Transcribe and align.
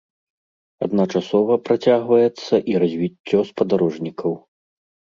Адначасова 0.85 1.53
працягваецца 1.69 2.53
і 2.75 2.83
развіццё 2.87 3.39
спадарожнікаў. 3.53 4.31